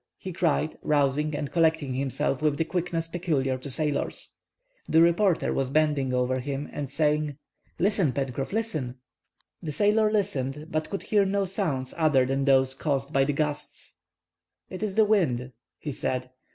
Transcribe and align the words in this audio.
he 0.17 0.33
cried, 0.33 0.79
rousing 0.81 1.35
and 1.35 1.51
collecting 1.51 1.93
himself 1.93 2.41
with 2.41 2.57
the 2.57 2.65
quickness 2.65 3.07
peculiar 3.07 3.55
to 3.55 3.69
sailors. 3.69 4.35
The 4.89 4.99
reporter 4.99 5.53
was 5.53 5.69
bending 5.69 6.11
over 6.11 6.39
him 6.39 6.67
and 6.73 6.89
saying:— 6.89 7.37
"Listen, 7.77 8.11
Pencroff, 8.11 8.51
listen!" 8.51 8.95
The 9.61 9.71
sailor 9.71 10.11
listened, 10.11 10.69
but 10.71 10.89
could 10.89 11.03
hear 11.03 11.23
no 11.23 11.45
sounds 11.45 11.93
other 11.97 12.25
than 12.25 12.45
those 12.45 12.73
caused 12.73 13.13
by 13.13 13.25
the 13.25 13.33
gusts. 13.33 13.97
"It 14.71 14.81
is 14.81 14.95
the 14.95 15.05
wind," 15.05 15.51
he 15.77 15.91
said. 15.91 16.31